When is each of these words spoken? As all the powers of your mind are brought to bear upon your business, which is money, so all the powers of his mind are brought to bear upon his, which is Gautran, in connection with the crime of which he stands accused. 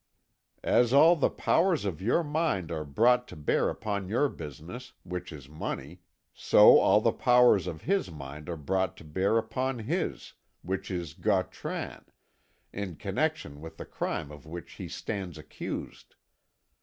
As 0.63 0.93
all 0.93 1.15
the 1.15 1.29
powers 1.29 1.85
of 1.85 2.01
your 2.01 2.23
mind 2.23 2.71
are 2.71 2.83
brought 2.83 3.27
to 3.27 3.35
bear 3.35 3.69
upon 3.69 4.07
your 4.09 4.29
business, 4.29 4.93
which 5.03 5.31
is 5.31 5.47
money, 5.47 6.01
so 6.33 6.79
all 6.79 7.01
the 7.01 7.11
powers 7.11 7.67
of 7.67 7.81
his 7.83 8.09
mind 8.09 8.49
are 8.49 8.57
brought 8.57 8.97
to 8.97 9.03
bear 9.03 9.37
upon 9.37 9.77
his, 9.77 10.33
which 10.63 10.89
is 10.89 11.13
Gautran, 11.13 12.03
in 12.73 12.95
connection 12.95 13.61
with 13.61 13.77
the 13.77 13.85
crime 13.85 14.31
of 14.31 14.47
which 14.47 14.71
he 14.71 14.87
stands 14.87 15.37
accused. 15.37 16.15